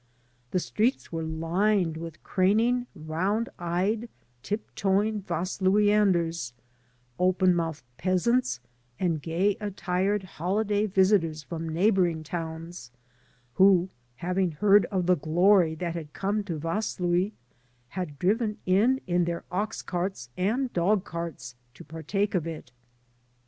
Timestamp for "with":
1.95-2.23